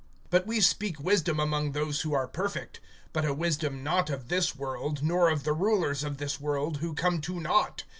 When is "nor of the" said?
5.03-5.53